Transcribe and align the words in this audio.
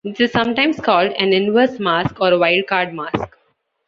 This 0.03 0.19
is 0.19 0.31
sometimes 0.31 0.79
called 0.79 1.11
an 1.11 1.31
inverse 1.31 1.79
mask 1.79 2.19
or 2.21 2.29
a 2.29 2.31
wildcard 2.31 2.91
mask. 2.91 3.35